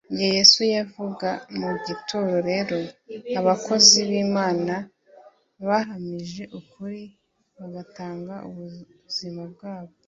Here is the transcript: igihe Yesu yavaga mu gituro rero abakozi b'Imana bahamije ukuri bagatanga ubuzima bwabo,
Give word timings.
igihe 0.09 0.29
Yesu 0.37 0.59
yavaga 0.75 1.31
mu 1.59 1.69
gituro 1.87 2.33
rero 2.49 2.77
abakozi 3.39 3.97
b'Imana 4.09 4.75
bahamije 5.67 6.43
ukuri 6.59 7.03
bagatanga 7.57 8.35
ubuzima 8.49 9.41
bwabo, 9.53 9.93